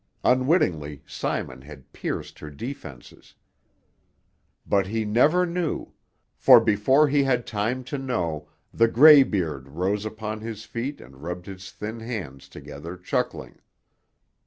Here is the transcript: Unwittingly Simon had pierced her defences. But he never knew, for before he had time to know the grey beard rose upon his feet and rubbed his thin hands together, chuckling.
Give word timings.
Unwittingly 0.23 1.03
Simon 1.05 1.61
had 1.61 1.93
pierced 1.93 2.39
her 2.39 2.49
defences. 2.49 3.35
But 4.65 4.87
he 4.87 5.05
never 5.05 5.45
knew, 5.45 5.93
for 6.35 6.59
before 6.59 7.07
he 7.07 7.21
had 7.23 7.45
time 7.45 7.83
to 7.83 7.99
know 7.99 8.49
the 8.73 8.87
grey 8.87 9.21
beard 9.21 9.67
rose 9.69 10.03
upon 10.03 10.39
his 10.41 10.65
feet 10.65 10.99
and 11.01 11.21
rubbed 11.21 11.45
his 11.45 11.69
thin 11.71 11.99
hands 11.99 12.49
together, 12.49 12.97
chuckling. 12.97 13.59